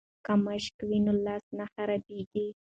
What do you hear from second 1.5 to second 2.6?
نه خرابیږي.